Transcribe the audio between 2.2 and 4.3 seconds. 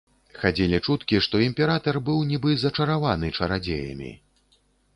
нібы зачараваны чарадзеямі.